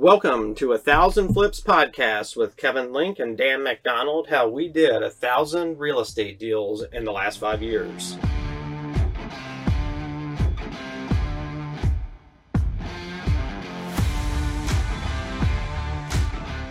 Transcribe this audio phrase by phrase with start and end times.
[0.00, 4.28] Welcome to a Thousand Flips podcast with Kevin Link and Dan McDonald.
[4.28, 8.16] How we did a thousand real estate deals in the last five years.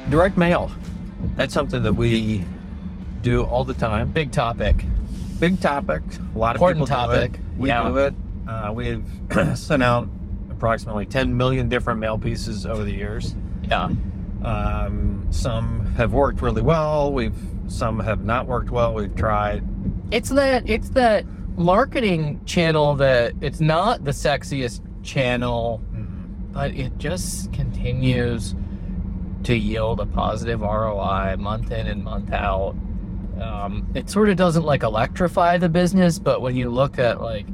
[0.09, 0.71] Direct mail.
[1.35, 2.45] That's something that we
[3.21, 4.09] do all the time.
[4.11, 4.85] Big topic.
[5.39, 6.01] Big topic.
[6.33, 7.33] A lot of Important people do topic.
[7.33, 7.39] it.
[7.57, 7.89] We Yeah.
[7.89, 8.13] do it.
[8.47, 9.03] Uh, we've
[9.55, 10.07] sent out
[10.57, 13.35] approximately 10 million different mail pieces over the years.
[13.69, 13.89] Yeah.
[14.43, 17.13] Um, some have worked really well.
[17.13, 17.37] We've
[17.67, 18.93] some have not worked well.
[18.93, 19.63] We've tried.
[20.11, 21.25] It's that it's that
[21.57, 25.81] marketing channel that it's not the sexiest channel,
[26.51, 28.55] but it just continues
[29.43, 32.75] to yield a positive ROI month in and month out.
[33.39, 37.45] Um, it sort of doesn't like electrify the business, but when you look at like,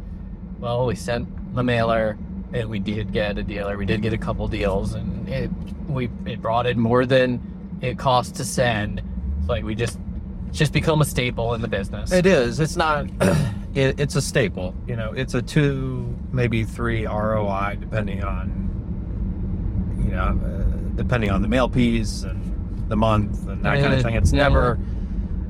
[0.59, 2.17] well, we sent the mailer
[2.53, 5.49] and we did get a dealer, we did get a couple deals, and it
[5.87, 7.41] we it brought in more than
[7.81, 9.01] it cost to send.
[9.39, 9.99] It's like we just
[10.47, 12.11] it's just become a staple in the business.
[12.11, 12.59] It is.
[12.59, 13.07] It's not.
[13.73, 14.75] it, it's a staple.
[14.87, 21.41] You know, it's a two, maybe three ROI, depending on, you know, uh, depending on
[21.41, 24.15] the mail piece and the month and that kind of thing.
[24.15, 24.79] It's never.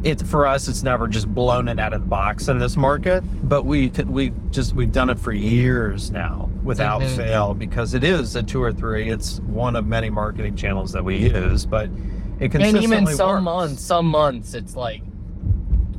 [0.03, 0.67] It's for us.
[0.67, 3.23] It's never just blown it out of the box in this market.
[3.47, 7.15] But we we just we've done it for years now without Mhm.
[7.15, 9.09] fail because it is a two or three.
[9.09, 11.85] It's one of many marketing channels that we use, but
[12.39, 13.43] it and consistently even some works.
[13.43, 15.01] months, some months it's like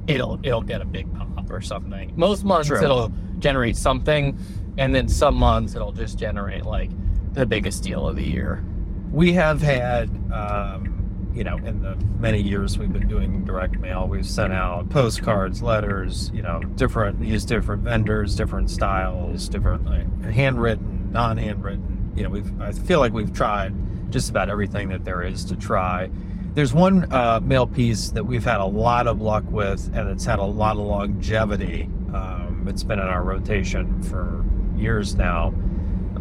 [0.07, 2.13] it'll it'll get a big pop or something.
[2.17, 2.83] Most months True.
[2.83, 4.37] it'll generate something,
[4.77, 6.91] and then some months it'll just generate like
[7.33, 8.63] the biggest deal of the year.
[9.13, 10.94] we have had um,
[11.35, 15.63] you know in the many years we've been doing direct mail we've sent out postcards
[15.63, 22.13] letters you know different use different vendors different styles different like handwritten non-handwritten.
[22.17, 23.75] You know we've i feel like we've tried
[24.15, 26.09] just about everything that there is to try.
[26.55, 30.25] There's one uh, mail piece that we've had a lot of luck with and it's
[30.25, 31.91] had a lot of longevity.
[32.15, 34.45] Um, it's been in our rotation for
[34.77, 35.49] years now.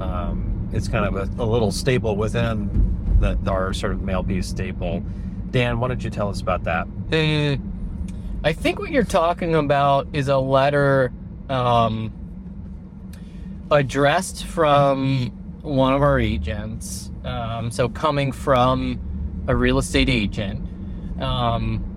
[0.02, 2.93] Um, it's kind of a, a little staple within
[3.24, 5.04] the, our sort of mail piece staple.
[5.52, 6.88] Dan, why don't you tell us about that?
[7.12, 7.58] Uh,
[8.44, 11.14] I think what you're talking about is a letter
[11.50, 12.12] um,
[13.72, 15.32] addressed from
[15.62, 17.10] one of our agents.
[17.24, 19.00] Um, so coming from
[19.48, 20.68] a real estate agent,
[21.22, 21.90] um,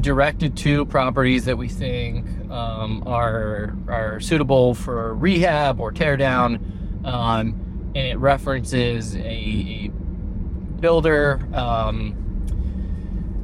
[0.00, 7.00] directed to properties that we think um, are are suitable for rehab or tear down,
[7.04, 9.90] um, and it references a, a
[10.80, 11.40] builder.
[11.54, 12.16] Um,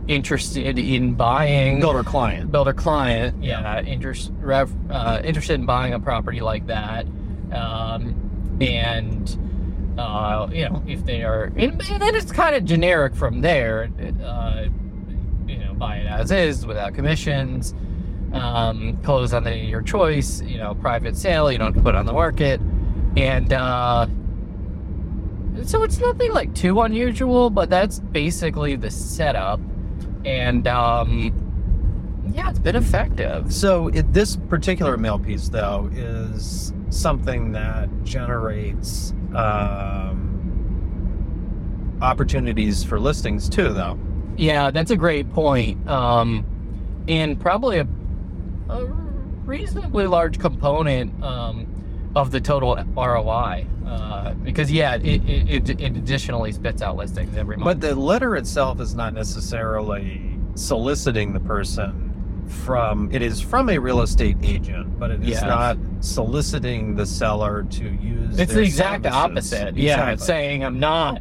[0.08, 2.52] interested in buying Builder client.
[2.52, 3.80] builder client, Yeah.
[3.80, 7.06] yeah, interest, rev, uh, interested in buying a property like that,
[7.52, 8.14] um,
[8.60, 9.36] and
[9.98, 13.88] uh, you know if they are, and, then it's kind of generic from there.
[14.24, 14.66] Uh,
[15.48, 17.74] you know, buy it as is without commissions,
[18.32, 20.40] um, close on the your choice.
[20.42, 21.50] You know, private sale.
[21.50, 22.60] You don't put on the market,
[23.16, 23.52] and.
[25.64, 29.60] So it's nothing like too unusual, but that's basically the setup.
[30.24, 31.42] And um
[32.32, 33.52] yeah, it's been effective.
[33.52, 40.32] So it, this particular mail piece, though, is something that generates um,
[42.02, 43.98] opportunities for listings too, though.
[44.36, 45.88] Yeah, that's a great point.
[45.88, 46.44] Um
[47.08, 47.86] and probably a,
[48.68, 51.66] a reasonably large component um
[52.14, 53.66] of the total ROI.
[53.86, 57.80] Uh, because yeah, it, it, it, it additionally spits out listings every month.
[57.80, 62.02] But the letter itself is not necessarily soliciting the person
[62.48, 67.64] from it is from a real estate agent, but it is not soliciting the seller
[67.64, 69.52] to use It's the exact services.
[69.52, 69.76] opposite.
[69.76, 71.20] Yeah, it's saying I'm not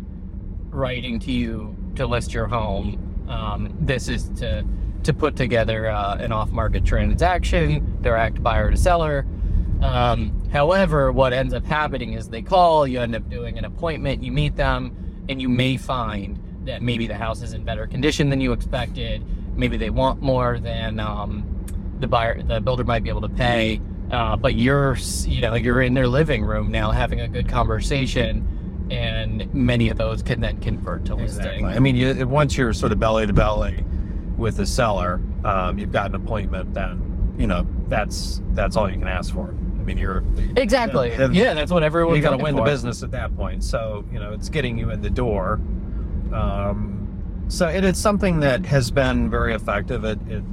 [0.69, 3.25] writing to you to list your home.
[3.27, 4.65] Um, this is to
[5.03, 9.25] to put together uh, an off-market transaction, direct buyer to seller.
[9.81, 14.23] Um, however, what ends up happening is they call, you end up doing an appointment,
[14.23, 14.95] you meet them,
[15.27, 19.21] and you may find that maybe the house is in better condition than you expected.
[19.57, 21.65] Maybe they want more than um,
[21.99, 23.81] the buyer, the builder might be able to pay.
[24.11, 28.87] Uh, but you're, you know, you're in their living room now having a good conversation,
[28.89, 31.63] and many of those can then convert to Exactly.
[31.63, 31.65] listing.
[31.65, 33.83] I mean, you, once you're sort of belly to belly
[34.37, 36.73] with the seller, um, you've got an appointment.
[36.73, 39.53] Then you know that's that's all you can ask for.
[39.85, 40.23] I mean, you're
[40.55, 41.11] Exactly.
[41.11, 43.63] Yeah, Yeah, that's what everyone's you got to win the business at that point.
[43.63, 45.59] So you know, it's getting you in the door.
[46.33, 50.03] Um, so it is something that has been very effective.
[50.03, 50.43] It, it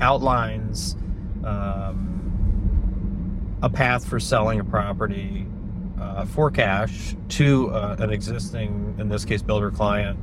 [0.00, 0.96] outlines
[1.44, 5.46] um, a path for selling a property
[6.00, 10.18] uh, for cash to uh, an existing, in this case, builder client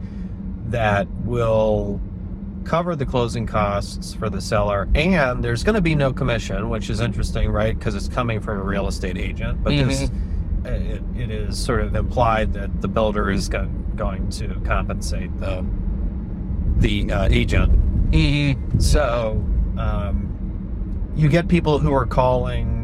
[0.71, 2.01] that will
[2.65, 6.89] cover the closing costs for the seller and there's going to be no commission which
[6.89, 10.09] is interesting right because it's coming from a real estate agent but this
[10.65, 13.65] it, it is sort of implied that the builder is go-
[13.95, 15.65] going to compensate the
[16.77, 17.71] the uh, agent
[18.11, 18.81] Mhm.
[18.81, 19.43] so
[19.77, 20.27] um,
[21.15, 22.77] you get people who are calling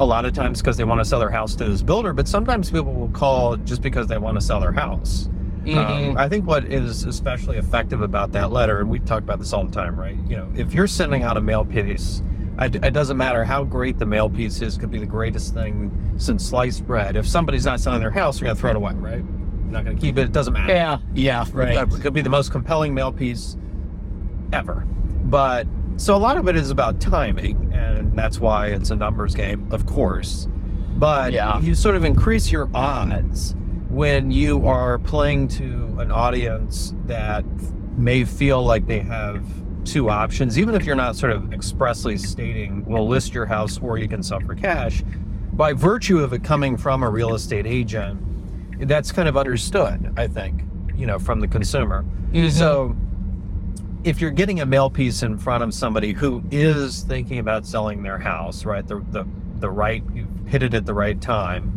[0.00, 2.26] a lot of times because they want to sell their house to this builder, but
[2.26, 5.28] sometimes people will call just because they want to sell their house.
[5.66, 6.16] Um, Mhm.
[6.18, 9.64] I think what is especially effective about that letter, and we talk about this all
[9.64, 10.16] the time, right?
[10.28, 12.22] You know, if you're sending out a mail piece,
[12.60, 15.90] it it doesn't matter how great the mail piece is, could be the greatest thing
[16.18, 17.16] since sliced bread.
[17.16, 19.16] If somebody's not selling their house, you're going to throw it away, right?
[19.24, 20.22] You're not going to keep it.
[20.26, 20.72] It doesn't matter.
[20.72, 21.76] yeah, yeah, right.
[21.76, 23.56] It could be the most compelling mail piece
[24.52, 24.84] ever.
[25.24, 25.66] But
[25.96, 29.66] so a lot of it is about timing, and that's why it's a numbers game,
[29.70, 30.46] of course.
[30.96, 31.58] But Yeah.
[31.60, 33.56] you sort of increase your odds
[33.94, 37.44] when you are playing to an audience that
[37.96, 39.44] may feel like they have
[39.84, 43.96] two options, even if you're not sort of expressly stating, well, list your house or
[43.96, 45.04] you can sell for cash.
[45.52, 48.20] By virtue of it coming from a real estate agent,
[48.88, 50.62] that's kind of understood, I think,
[50.96, 52.04] you know, from the consumer.
[52.32, 52.50] Mhm.
[52.50, 52.96] So
[54.02, 58.02] if you're getting a mail piece in front of somebody who is thinking about selling
[58.02, 58.84] their house, right?
[58.84, 59.24] The the
[59.60, 61.72] the right you've hit it at the right time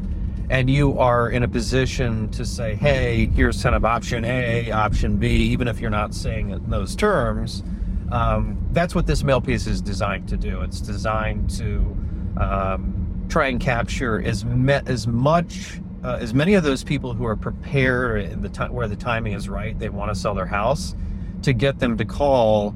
[0.49, 5.17] and you are in a position to say, hey, here's kind of option A, option
[5.17, 7.63] B, even if you're not saying it in those terms,
[8.11, 10.61] um, that's what this mail piece is designed to do.
[10.61, 11.97] It's designed to
[12.39, 17.25] um, try and capture as me- as much uh, as many of those people who
[17.25, 20.45] are prepared in the time where the timing is right, they want to sell their
[20.45, 20.95] house,
[21.41, 22.75] to get them to call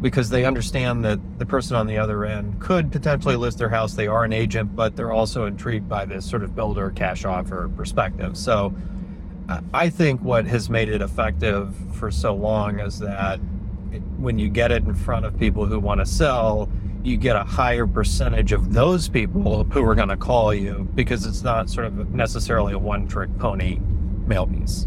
[0.00, 3.94] because they understand that the person on the other end could potentially list their house.
[3.94, 7.68] They are an agent, but they're also intrigued by this sort of builder cash offer
[7.76, 8.36] perspective.
[8.36, 8.74] So
[9.72, 13.40] I think what has made it effective for so long is that
[14.18, 16.68] when you get it in front of people who want to sell,
[17.02, 21.24] you get a higher percentage of those people who are going to call you because
[21.24, 23.78] it's not sort of necessarily a one trick pony
[24.26, 24.86] mail piece.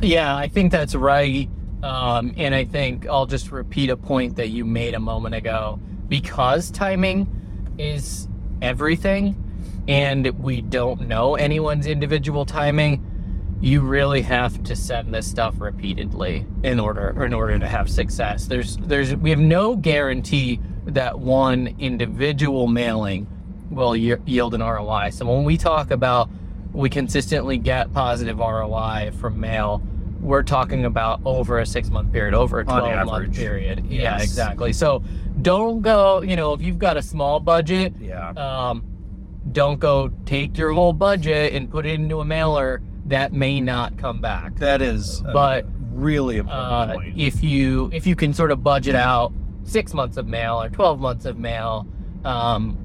[0.00, 1.48] Yeah, I think that's right.
[1.82, 5.80] Um, and I think I'll just repeat a point that you made a moment ago.
[6.08, 8.28] Because timing is
[8.60, 13.06] everything, and we don't know anyone's individual timing,
[13.60, 18.46] you really have to send this stuff repeatedly in order in order to have success.
[18.46, 23.26] There's there's we have no guarantee that one individual mailing
[23.70, 25.10] will yield an ROI.
[25.10, 26.30] So when we talk about
[26.72, 29.82] we consistently get positive ROI from mail,
[30.20, 33.84] we're talking about over a six month period, over a On 12 month period.
[33.86, 34.72] Yeah, exactly.
[34.72, 35.02] So
[35.42, 38.30] don't go, you know, if you've got a small budget, Yeah.
[38.30, 38.84] um,
[39.52, 43.96] don't go take your whole budget and put it into a mailer that may not
[43.96, 44.56] come back.
[44.56, 49.32] That is But, really important Uh, if you if you can sort of budget out
[49.64, 51.86] six months of mail or 12 months of mail,
[52.24, 52.76] um,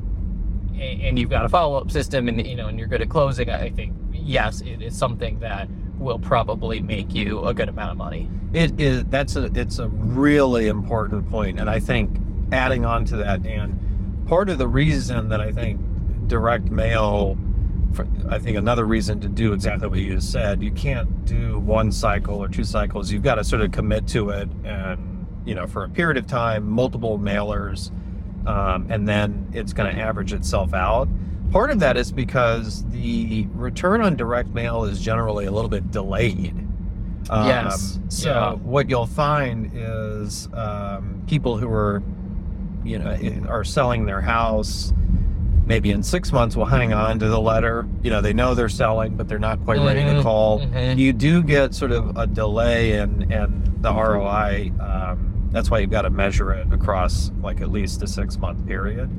[0.79, 3.49] and you've got a follow up system and you know and you're good at closing,
[3.49, 7.97] I think yes, it is something that will probably make you a good amount of
[7.97, 8.29] money.
[8.53, 12.17] It is that's a it's a really important point, and I think
[12.51, 15.79] adding on to that, Dan, part of the reason that I think
[16.27, 17.37] direct mail,
[17.93, 21.91] for, I think another reason to do exactly what you said, you can't do one
[21.91, 23.11] cycle or two cycles.
[23.11, 26.27] You've got to sort of commit to it, and you know, for a period of
[26.27, 27.91] time, multiple mailers,
[28.47, 31.07] um, and then it's going to average itself out.
[31.55, 35.89] Part of that is because the return on direct mail is generally a little bit
[35.89, 36.53] delayed.
[37.29, 37.97] Um, Yes.
[38.09, 38.53] So Yeah.
[38.55, 42.03] what you'll find is um, people who are,
[42.83, 43.15] you know,
[43.47, 44.93] are selling their house.
[45.65, 47.87] Maybe in six months will hang on to the letter.
[48.03, 50.59] You know, they know they're selling, but they're not quite ready to Mhm, call.
[50.59, 50.97] mhm.
[50.97, 54.73] You do get sort of a delay in and the ROI.
[54.81, 58.67] Um, that's why you've got to measure it across like at least a six month
[58.67, 59.09] period.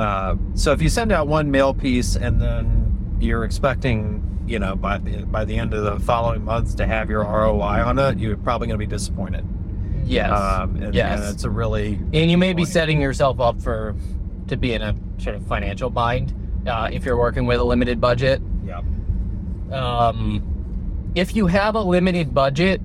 [0.00, 4.74] Uh, so if you send out one mail piece and then you're expecting, you know,
[4.74, 8.18] by the, by the end of the following months to have your ROI on it,
[8.18, 9.44] you're probably going to be disappointed.
[10.04, 10.30] Yes.
[10.32, 11.20] Um, and, Yes.
[11.20, 13.94] and it's a really and you may be setting yourself up for
[14.48, 16.32] to be in a sort of financial bind
[16.66, 18.40] uh, if you're working with a limited budget.
[18.66, 18.80] yeah.
[19.70, 20.42] Um,
[21.14, 22.80] if you have a limited budget,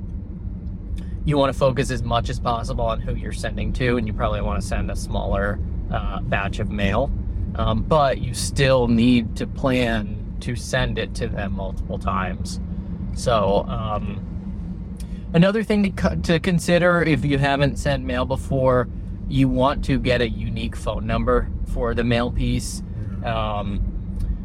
[1.24, 4.13] you want to focus as much as possible on who you're sending to, and you
[4.13, 5.60] probably want to send a smaller
[5.92, 7.12] uh, batch of mail.
[7.56, 12.60] Um, but you still need to plan to send it to them multiple times.
[13.15, 14.22] So, um,
[15.34, 18.89] another thing to, co- to consider if you haven't sent mail before,
[19.30, 22.84] you want to get a unique phone number for the mail piece.
[23.24, 23.92] Um,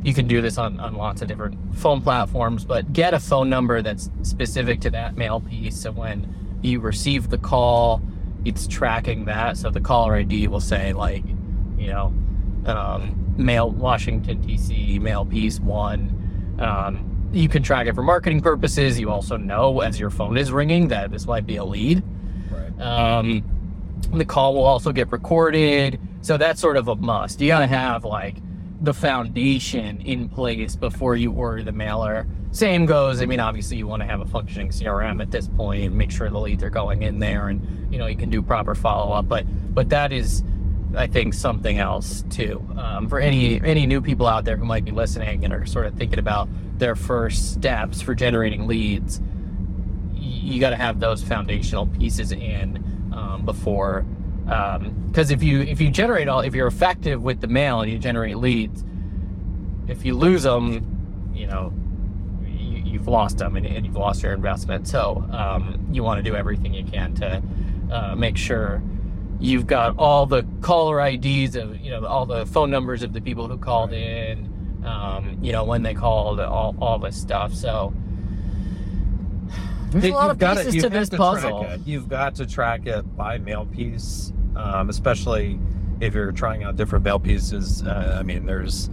[0.02, 3.50] you can do this on, on lots of different phone platforms, but get a phone
[3.50, 5.78] number that's specific to that mail piece.
[5.78, 8.00] So when you receive the call,
[8.44, 9.56] it's tracking that.
[9.56, 11.24] So the caller ID will say like,
[11.76, 12.14] you know,
[12.66, 16.56] um, mail Washington DC mail piece one.
[16.58, 18.98] Um, you can track it for marketing purposes.
[18.98, 22.02] You also know as your phone is ringing that this might be a lead.
[22.50, 22.80] Right.
[22.80, 23.44] Um,
[24.12, 26.00] the call will also get recorded.
[26.22, 27.40] So that's sort of a must.
[27.40, 28.36] You got to have like
[28.80, 32.26] the foundation in place before you order the mailer.
[32.52, 35.92] Same goes, I mean, obviously you want to have a functioning CRM at this point,
[35.92, 38.74] make sure the leads are going in there and, you know, you can do proper
[38.74, 39.28] follow up.
[39.28, 40.42] But, but that is,
[40.96, 42.66] I think, something else too.
[42.76, 45.86] Um, for any, any new people out there who might be listening and are sort
[45.86, 49.20] of thinking about their first steps for generating leads,
[50.12, 52.82] you got to have those foundational pieces in
[53.14, 54.04] um, before
[54.44, 57.92] because um, if you if you generate all if you're effective with the mail and
[57.92, 58.84] you generate leads
[59.86, 61.72] if you lose them you know
[63.00, 66.30] you, have lost them and, and, you've lost your investment so um, you want to
[66.30, 67.42] do everything you can to
[67.90, 68.82] uh, make sure
[69.40, 73.20] you've got all the caller IDs of you know all the phone numbers of the
[73.20, 74.46] people who called in
[74.84, 77.92] um, you know when they called all, all this stuff so
[79.90, 81.66] there's a lot of pieces to, to this to puzzle.
[81.84, 85.58] You've got to track it by mail piece, um, especially
[86.00, 87.82] if you're trying out different mail pieces.
[87.82, 88.88] Uh, I mean, there's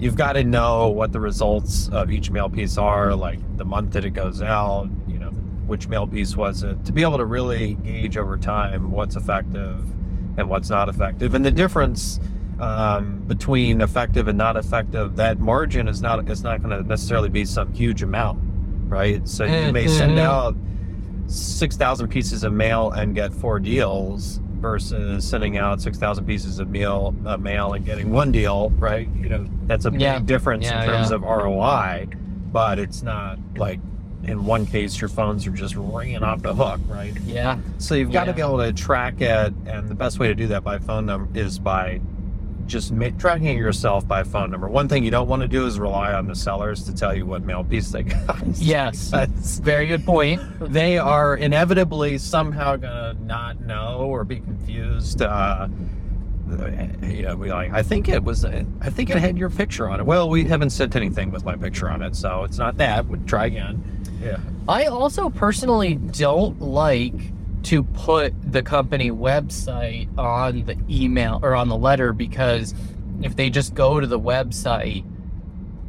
[0.00, 3.92] you've got to know what the results of each mail piece are, like the month
[3.92, 4.88] that it goes out.
[5.06, 5.30] You know,
[5.66, 9.84] which mail piece was it, to be able to really gauge over time what's effective
[10.38, 12.18] and what's not effective, and the difference.
[12.58, 17.30] Um, between effective and not effective, that margin is not it's not going to necessarily
[17.30, 18.38] be some huge amount
[18.90, 19.26] right?
[19.26, 20.18] So you may send Mm-hmm.
[20.18, 20.56] out
[21.28, 27.14] 6,000 pieces of mail and get four deals versus sending out 6,000 pieces of mail,
[27.24, 29.08] uh, mail and getting one deal, right?
[29.16, 30.18] You know, that's a big Yeah.
[30.20, 31.16] difference Yeah, in terms yeah.
[31.16, 32.08] of ROI,
[32.52, 33.80] but it's not like
[34.24, 37.14] in one case your phones are just ringing off the hook, right?
[37.24, 37.56] Yeah.
[37.78, 40.46] So you've got to be able to track it, and the best way to do
[40.48, 42.00] that by phone number is by
[42.70, 44.68] just tracking yourself by phone number.
[44.68, 47.26] One thing you don't want to do is rely on the sellers to tell you
[47.26, 48.40] what mail piece they got.
[48.56, 49.10] Yes.
[49.10, 50.40] that's Very good point.
[50.60, 55.20] they are inevitably somehow gonna not know or be confused.
[55.22, 55.68] Uh,
[57.02, 57.72] you know, we like.
[57.72, 58.44] I think it was.
[58.44, 60.06] I think it had your picture on it.
[60.06, 63.06] Well, we haven't sent anything with my picture on it, so it's not that.
[63.06, 63.82] Would try again.
[64.22, 64.38] Yeah.
[64.68, 67.14] I also personally don't like
[67.64, 72.74] to put the company website on the email or on the letter because
[73.22, 75.04] if they just go to the website,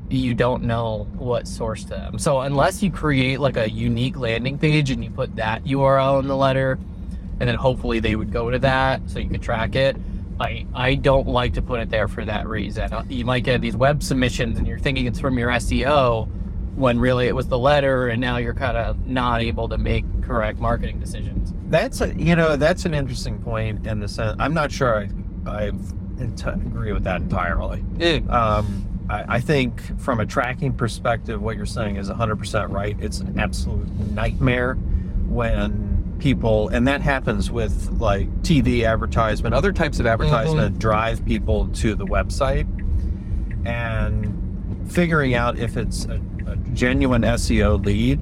[0.10, 2.20] you don't know what sourced them.
[2.20, 6.28] So unless you create like a unique landing page and you put that URL in
[6.28, 6.78] the letter,
[7.40, 9.96] and then hopefully they would go to that so you could track it.
[10.40, 12.92] I, I don't like to put it there for that reason.
[12.92, 16.28] Uh, You might get these web submissions and you're thinking it's from your SEO
[16.75, 20.04] when really it was the letter and now you're kind of not able to make
[20.22, 21.54] correct marketing decisions.
[21.72, 24.36] That's a you know that's an interesting point in the sense.
[24.40, 25.10] I'm not sure I
[25.50, 25.72] I
[26.22, 27.84] agree with that entirely.
[28.30, 32.96] Um, I, I think from a tracking perspective, what you're saying is 100% right.
[33.00, 34.75] It's an absolute nightmare
[35.28, 41.68] when people, and that happens with like TV advertisement, other types of advertisement drive people
[41.70, 42.68] to the website
[43.66, 48.20] and figuring out if it's a, a genuine SEO lead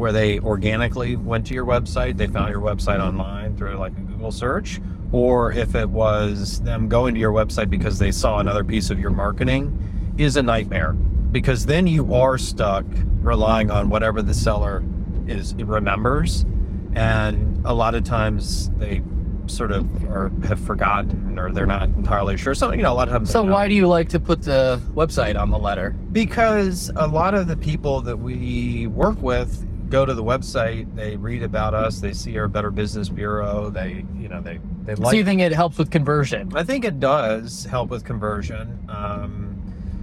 [0.00, 4.00] where they organically went to your website, they found your website online through like a
[4.00, 4.80] Google search,
[5.12, 8.98] or if it was them going to your website because they saw another piece of
[8.98, 12.86] your marketing, is a nightmare because then you are stuck
[13.20, 14.82] relying on whatever the seller
[15.26, 16.46] is remembers,
[16.94, 19.02] and a lot of times they
[19.46, 22.54] sort of are, have forgotten or they're not entirely sure.
[22.54, 23.30] So you know, a lot of times.
[23.30, 25.94] So why do you like to put the website on the letter?
[26.12, 31.16] because a lot of the people that we work with go to the website they
[31.16, 35.02] read about us they see our better business bureau they you know they they so
[35.02, 36.50] like you think it helps with conversion?
[36.54, 39.56] i think it does help with conversion um,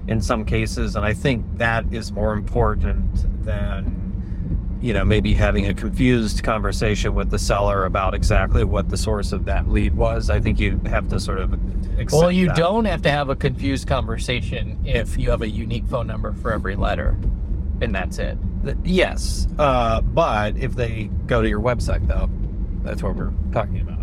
[0.07, 3.09] in some cases and i think that is more important
[3.43, 3.93] than
[4.81, 9.31] you know maybe having a confused conversation with the seller about exactly what the source
[9.31, 11.57] of that lead was i think you have to sort of
[12.11, 12.55] Well, you that.
[12.57, 16.51] don't have to have a confused conversation if you have a unique phone number for
[16.51, 17.17] every letter,
[17.81, 18.37] and that's it.
[18.63, 22.29] Th- Yes, uh, but if they go to your website, though,
[22.83, 23.99] that's what we're talking about.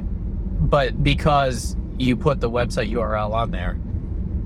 [0.71, 3.79] But because you put the website URL on there,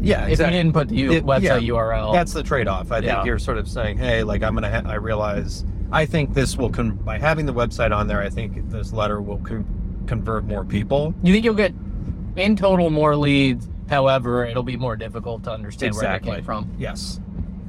[0.01, 2.93] Yeah, if you didn't put the U- It- website yeah, URL, That's the trade-off.
[2.93, 3.15] I Yeah.
[3.17, 5.65] think you're sort of saying, "Hey, like I'm gonna." Ha- I realize.
[5.91, 8.21] I think this will con- by having the website on there.
[8.21, 9.65] I think this letter will con-
[10.07, 11.15] convert more people.
[11.23, 11.73] you think you'll get
[12.37, 16.31] in total more leads However, it'll be more difficult to understand where Exactly.
[16.33, 16.69] they came from.
[16.79, 17.21] Yes,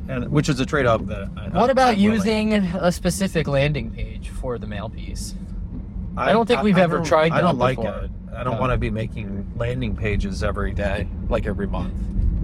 [0.10, 1.30] and which is a trade-off that.
[1.38, 5.36] I, What about I'm willing- using a specific landing page for the mail piece?
[6.18, 7.96] I, don't think we've ever don't- tried I don't that like before.
[8.00, 8.12] it.
[8.36, 8.60] I don't No.
[8.62, 11.94] want to be making landing pages every day, like every month.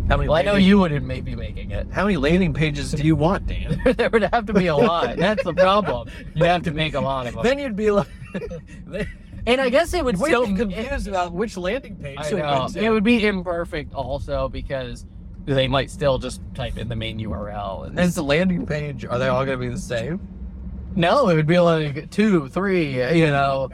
[0.07, 0.29] How many?
[0.29, 1.87] Well, I know you wouldn't maybe making it.
[1.91, 3.81] How many landing pages do you want, Dan?
[3.97, 5.15] there would have to be a lot.
[5.17, 6.09] That's the problem.
[6.35, 7.43] You'd have to make a lot of them.
[7.43, 8.07] then you'd be like,
[9.47, 12.17] and I guess it would we'd still be confused about which landing page.
[12.19, 12.67] I know.
[12.75, 15.05] It would be imperfect also because
[15.45, 17.85] they might still just type in the main URL.
[17.85, 19.05] And Is the landing page?
[19.05, 20.19] Are they all going to be the same?
[20.95, 23.69] no, it would be like two, three, you know.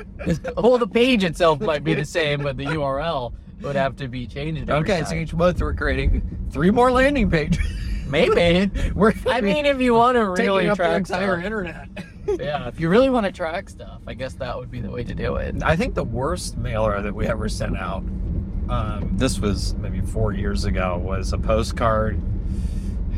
[0.57, 4.25] well, the page itself might be the same, but the URL would have to be
[4.25, 4.69] changed.
[4.69, 7.63] Okay, so each month we're creating three more landing pages.
[8.07, 8.71] maybe.
[8.95, 11.89] we're I mean, if you want to really up the entire stuff, internet.
[12.39, 15.03] yeah, if you really want to track stuff, I guess that would be the way
[15.03, 15.55] to do it.
[15.63, 18.03] I think the worst mailer that we ever sent out,
[18.69, 22.19] um, this was maybe four years ago, was a postcard,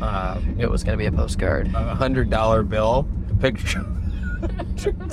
[0.02, 1.68] um, It was going to be a postcard.
[1.74, 3.84] a hundred dollar bill, a picture,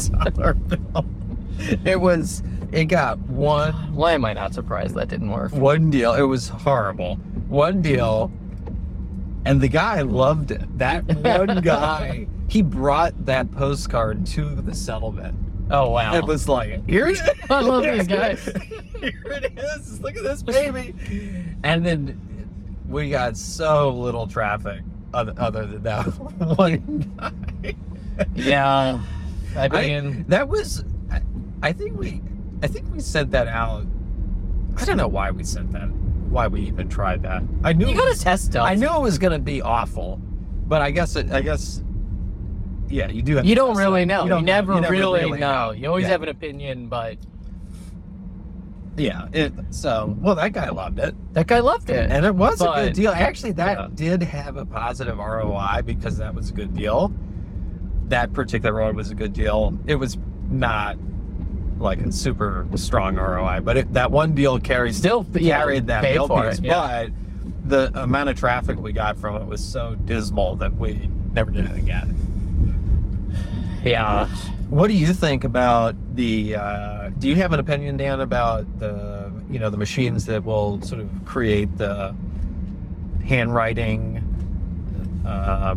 [0.09, 1.05] dollar bill.
[1.85, 2.43] It was.
[2.71, 5.51] It got one Why am I not surprised that didn't work?
[5.51, 6.13] one deal.
[6.13, 7.15] It was horrible.
[7.50, 8.31] One deal,
[9.45, 10.77] and the guy loved it.
[10.77, 11.03] That
[11.47, 15.35] one guy, he brought that postcard to the settlement.
[15.71, 16.13] Oh wow!
[16.15, 17.21] It was like, here it is.
[17.49, 18.43] I love these guys.
[18.99, 20.01] here it is.
[20.01, 20.93] Look at this baby.
[21.63, 22.19] And then
[22.87, 24.81] we got so little traffic
[25.13, 26.03] other, other than that
[26.57, 27.75] one guy.
[28.35, 29.01] yeah,
[29.55, 31.21] I I, mean, that was, I,
[31.63, 32.21] I think we,
[32.61, 33.85] I think we sent that out.
[34.77, 35.89] I don't know why we sent that.
[36.29, 37.43] Why we even tried that.
[37.63, 37.87] I knew.
[37.87, 38.65] you gotta test stuff.
[38.65, 40.17] I knew it was gonna be awful,
[40.67, 41.31] but I guess it.
[41.31, 41.81] I guess.
[42.91, 43.38] Yeah, you do.
[43.38, 44.24] Have You don't really know.
[44.24, 45.69] You, don't never, really, know.
[45.69, 45.71] know.
[45.71, 46.10] You always Yeah.
[46.10, 47.17] have an opinion, but
[48.98, 49.27] Yeah.
[49.31, 51.15] It, so, well, that guy loved it.
[51.33, 52.12] that guy loved it.
[52.12, 53.12] And it was a good deal.
[53.12, 53.88] Actually, that yeah.
[53.93, 57.12] did have a positive ROI because that was a good deal.
[58.10, 59.77] That particular road was a good deal.
[59.88, 60.17] It was
[60.50, 60.98] not
[61.79, 66.04] like a super strong ROI, but it, that one deal carried Still, yeah, carried that
[66.04, 66.60] bill for piece.
[66.60, 66.65] it.
[66.65, 67.06] Yeah.
[67.08, 67.12] But
[67.69, 71.65] the amount of traffic we got from it was so dismal that we never did
[71.65, 72.15] it again.
[73.84, 74.28] Yeah.
[74.70, 76.56] What do you think about the?
[76.56, 80.82] Uh, do you have an opinion, Dan, about the you know the machines that will
[80.82, 82.15] sort of create the
[83.26, 84.28] handwriting?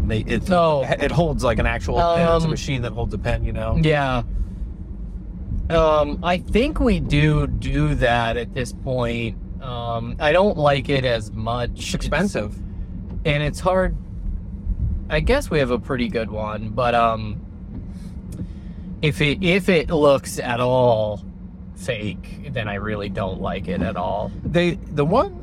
[0.06, 2.20] They, it it holds like an actual pen.
[2.36, 3.44] It's a Um, machine that holds a pen.
[3.44, 3.76] You know.
[3.80, 4.22] Yeah.
[5.70, 9.36] Um, I think we do do that at this point.
[9.62, 11.70] Um, I don't like it as much.
[11.76, 12.54] It's expensive.
[13.24, 13.96] and it's hard.
[15.08, 17.43] I guess we have a pretty good one, but um,
[19.04, 21.22] if it if it looks at all
[21.76, 24.32] fake, then I really don't like it at all.
[24.44, 25.40] They the one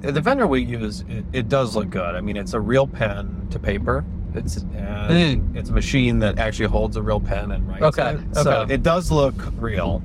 [0.00, 2.14] the vendor we use it, it does look good.
[2.14, 4.04] I mean, it's a real pen to paper.
[4.32, 8.36] It's and it's a machine that actually holds a real pen and writes Okay, it.
[8.36, 8.74] So okay.
[8.74, 10.02] it does look real,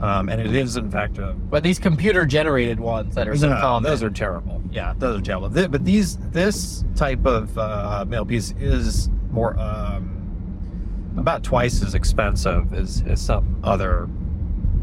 [0.00, 3.50] um, and it is in fact a But these computer generated ones that are so
[3.50, 4.60] No, common, those are terrible.
[4.72, 5.48] Yeah, those are terrible.
[5.48, 10.21] Th- but these, this type of uh, mail piece is more, um,
[11.16, 14.08] about twice as expensive as, as some other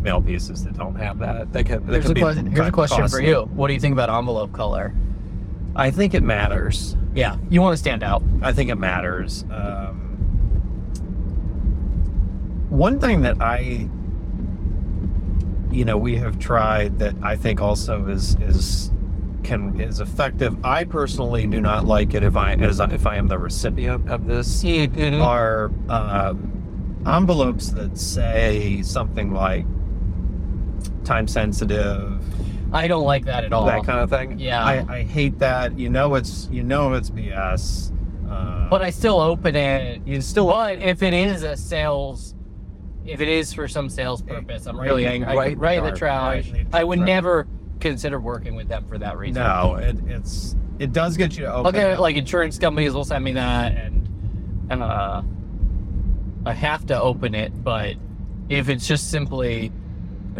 [0.01, 1.51] mail pieces that don't have that.
[1.51, 1.85] They can.
[1.85, 3.41] They Here's a, be question, here's a question for you.
[3.53, 4.93] What do you think about envelope color?
[5.75, 6.95] I think it matters.
[7.13, 8.23] Yeah, you want to stand out.
[8.41, 9.43] I think it matters.
[9.51, 9.95] Um,
[12.69, 13.89] one thing that I,
[15.71, 18.91] you know, we have tried that I think also is is
[19.43, 20.57] can is effective.
[20.65, 24.25] I personally do not like it if I as if I am the recipient of
[24.25, 24.63] this.
[24.63, 25.21] Mm-hmm.
[25.21, 29.65] Are um, envelopes that say something like
[31.03, 32.21] time sensitive,
[32.71, 33.65] I don't like that at all.
[33.65, 34.37] that kind of thing.
[34.39, 34.63] Yeah.
[34.63, 35.77] I, I hate that.
[35.77, 37.91] You know, it's you know it's BS.
[38.29, 40.01] Uh, but I still open it.
[40.05, 42.35] you still But if it is a sales,
[43.05, 45.35] if it is for some sales purpose, I'm really Right, angry.
[45.35, 46.51] right, Right, in the right, trash.
[46.51, 46.67] right.
[46.71, 47.05] I would Right.
[47.07, 47.47] never
[47.79, 49.43] consider working with them for that reason.
[49.43, 51.75] No, it, it's it does get you to open.
[51.75, 54.07] Okay, like insurance companies will send me that, and
[54.69, 55.21] and uh,
[56.45, 57.63] I have to open it.
[57.63, 57.95] But
[58.49, 59.71] if it's just simply,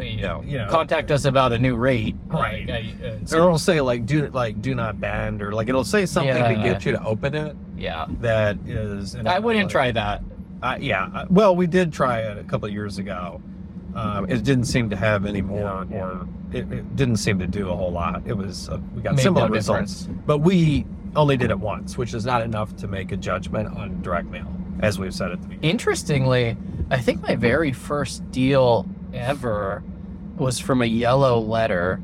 [0.02, 2.67] you know, You know, contact us about a new rate, Right.
[2.67, 5.84] Like, I, uh, or it'll say like do like do not bend or like it'll
[5.84, 6.63] say something to Yeah.
[6.63, 9.15] get you to open it yeah, that is.
[9.15, 10.21] I wouldn't try that.
[10.62, 13.41] Uh, yeah, uh, well, we did try it a couple of years ago.
[13.95, 16.04] Um, it didn't seem to have any more, Yeah, yeah.
[16.04, 18.22] or it, it didn't seem to do a whole lot.
[18.26, 20.86] It was uh, we got Made similar no results, but we
[21.16, 24.48] only did it once, which is not enough to make a judgment on direct mail,
[24.82, 25.70] as we've said at the beginning.
[25.72, 26.58] Interestingly,
[26.92, 29.84] I think my very first deal ever
[30.38, 32.00] was from a yellow letter.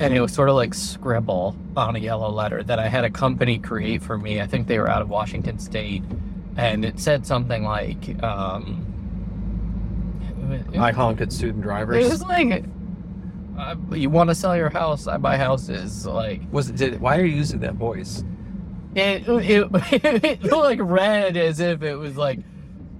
[0.00, 3.10] and it was sort of like scribble on a yellow letter that I had a
[3.10, 4.40] company create for me.
[4.40, 6.02] I think they were out of Washington State,
[6.56, 8.84] and it said something like, um,
[10.72, 12.08] it, I honk at student it drivers.
[12.10, 12.64] was like,
[13.58, 15.06] uh, "You want to sell your house?
[15.06, 16.76] I buy houses." Like Was it?
[16.76, 18.24] Did, why are you using that voice?
[18.94, 19.68] it, it,
[20.24, 22.38] it like read as if it was like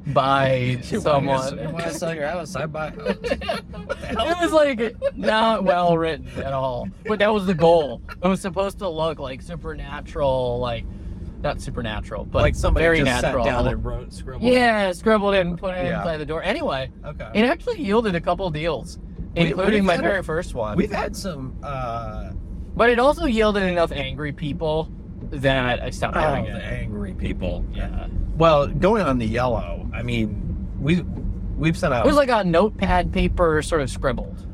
[0.09, 1.59] by someone.
[1.59, 2.55] You want to sell your house?
[2.57, 2.89] I buy.
[2.97, 6.89] it was like not well written at all.
[7.07, 8.03] But that was the goal.
[8.23, 10.85] It was supposed to look like supernatural, like
[11.43, 13.45] not supernatural, but like somebody very just natural.
[13.45, 14.43] sat down and wrote scribbled.
[14.51, 15.99] yeah, scribbled it and put it Yeah.
[16.01, 16.43] inside the door.
[16.43, 17.31] Anyway, Okay.
[17.35, 18.99] it actually yielded a couple deals,
[19.37, 20.77] including my very first one.
[20.77, 21.57] We've had some.
[21.63, 22.31] uh
[22.77, 24.91] But it also yielded enough angry people
[25.31, 26.63] that I stopped Oh, doing the it.
[26.63, 27.65] angry people.
[27.73, 28.09] Yeah.
[28.37, 29.89] Well, going on the yellow.
[29.95, 31.03] I mean, we
[31.57, 32.05] we've sent out.
[32.05, 34.47] It was like a notepad paper sort of scribbled.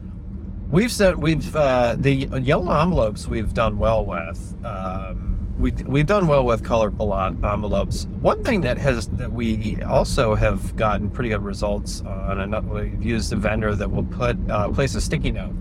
[0.71, 2.12] We've sent we've uh, the
[2.43, 4.55] yellow envelopes we've done well with.
[4.64, 5.30] Um,
[5.61, 8.07] we we've done well with colorful en- envelopes.
[8.20, 13.03] One thing that has that we also have gotten pretty good results on, and we've
[13.03, 15.55] used a vendor that will put uh, place a sticky note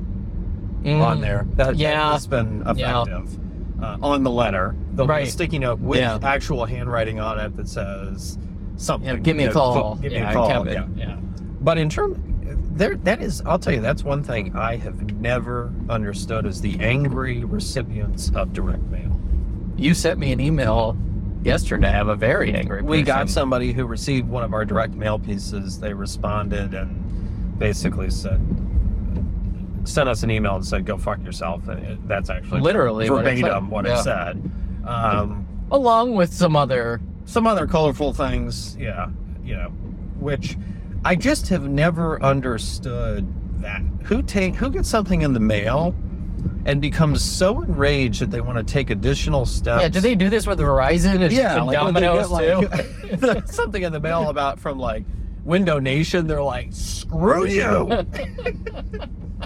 [0.86, 1.46] on there.
[1.56, 1.92] That, Yeah.
[1.92, 3.02] that has been Yeah.
[3.04, 3.40] effective.
[3.82, 5.28] Uh, on the letter, there'll Right.
[5.28, 6.20] sticky note with Yeah.
[6.22, 8.38] actual handwriting on it that says
[8.76, 9.10] something.
[9.10, 9.96] Yeah, give me a call.
[9.96, 10.68] Give me a call.
[10.68, 10.86] Yeah.
[10.96, 11.16] yeah.
[11.62, 12.18] But in terms,
[12.76, 16.78] there that is, I'll tell you, that's one thing I have never understood is the
[16.80, 19.09] angry recipients of direct mail.
[19.80, 20.98] You sent me an email
[21.42, 21.90] yesterday.
[21.98, 22.82] I'm a very angry.
[22.82, 25.80] We got somebody who received one of our direct mail pieces.
[25.80, 28.42] They responded and basically said,
[29.86, 33.30] sent us an email and said, "Go fuck yourself." And that's actually Literally what it
[33.38, 33.42] said.
[33.46, 34.02] verbatim what it Yeah.
[34.02, 34.52] said.
[34.86, 37.00] Um, along with some other.
[37.26, 39.08] some other colorful things, yeah,
[39.46, 39.70] you know,
[40.20, 40.58] which
[41.06, 43.26] I just have never understood
[43.62, 45.94] that who take who gets something in the mail
[46.70, 49.82] and becomes so enraged that they want to take additional steps.
[49.82, 53.26] Yeah, do they do this with Verizon and Yeah, like they Domino's get, too?
[53.28, 55.04] like, something in the mail about from like
[55.44, 56.28] Window Nation.
[56.28, 57.90] They're like, "Screw you!"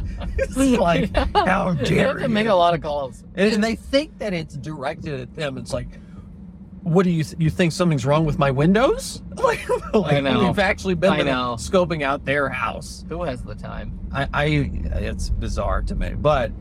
[0.37, 2.27] it's like, how dare have to you?
[2.27, 3.23] make a lot of calls.
[3.35, 5.57] And, and they think that it's directed at them.
[5.57, 5.87] It's like,
[6.81, 9.23] what do you you think something's wrong with my windows?
[9.35, 10.43] Like, like I know.
[10.43, 13.05] we've actually been scoping out their house.
[13.07, 13.97] Who has the time?
[14.11, 14.45] I, I
[14.95, 16.51] it's bizarre to me, but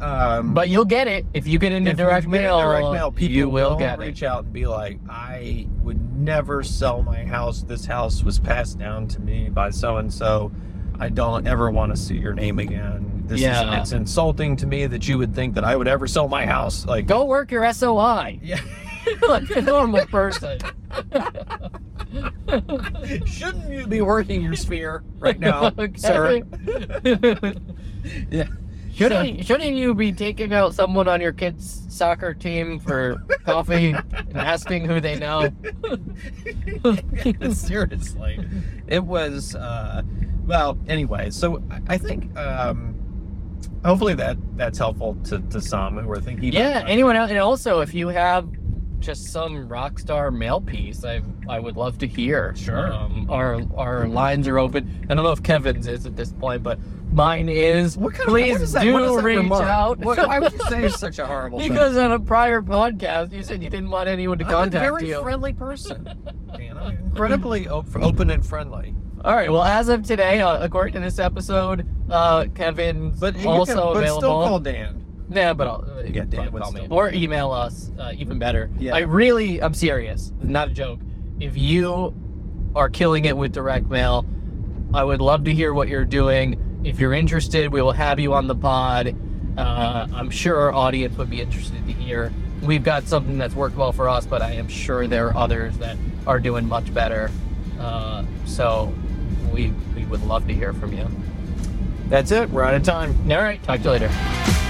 [0.00, 2.58] um, But you'll get it if you get into direct mail.
[2.60, 4.26] direct mail, people you will get reach it.
[4.26, 7.62] out and be like, I would never sell my house.
[7.62, 10.52] This house was passed down to me by so and so.
[10.98, 13.22] I don't ever want to see your name again.
[13.26, 13.74] This Yeah.
[13.74, 16.44] is, it's insulting to me that you would think that I would ever sell my
[16.44, 16.84] house.
[16.84, 18.60] Like, Go work your SOI yeah.
[19.28, 20.58] like a normal person.
[23.26, 26.42] Shouldn't you be working your sphere right now, sir?
[28.30, 28.48] Yeah.
[29.00, 34.36] Shouldn't, shouldn't you be taking out someone on your kid's soccer team for coffee and
[34.36, 35.50] asking who they know?
[37.52, 38.46] Seriously,
[38.86, 39.54] it was.
[39.54, 40.02] Uh,
[40.46, 42.94] well, anyway, so I- think um,
[43.84, 46.52] hopefully that that's helpful to, to some who are thinking.
[46.52, 47.30] Yeah, anyone else?
[47.30, 48.48] And also, if you have
[49.00, 52.54] just some rock star mail piece, I I would love to hear.
[52.56, 52.92] Sure.
[52.92, 55.06] Um, our our lines are open.
[55.08, 56.78] I don't know if Kevin's is at this point, but
[57.12, 57.96] mine is.
[57.96, 59.64] What kind Please of, what is that, do what is reach remark?
[59.64, 59.98] out.
[59.98, 61.70] What, why would you say such a horrible thing?
[61.70, 64.84] Because on a prior podcast, you said you didn't want anyone to I'm a contact
[64.84, 65.20] very you.
[65.22, 66.04] friendly person.
[66.56, 66.76] Dan.
[67.04, 68.94] Incredibly op- open and friendly.
[69.24, 69.50] All right.
[69.50, 73.96] Well, as of today, uh, according to this episode, uh, Kevin's But also can, but
[73.98, 74.20] available.
[74.20, 74.99] still call Dan.
[75.30, 76.86] Yeah, but I'll, uh, Yeah, Dan call me.
[76.90, 78.70] Or email us, uh, even better.
[78.78, 78.94] Yeah.
[78.94, 81.00] I really, I'm serious, not a joke.
[81.38, 82.14] If you
[82.74, 84.26] are killing it with direct mail,
[84.92, 86.80] I would love to hear what you're doing.
[86.84, 89.14] If you're interested, we will have you on the pod.
[89.56, 92.32] Uh, I'm sure our audience would be interested to hear.
[92.62, 95.76] We've got something that's worked well for us, but I am sure there are others
[95.78, 97.30] that are doing much better.
[97.78, 98.92] Uh, so
[99.52, 101.06] we we would love to hear from you.
[102.08, 102.50] That's it.
[102.50, 103.14] We're out of time.
[103.30, 104.69] All right, talk to you later.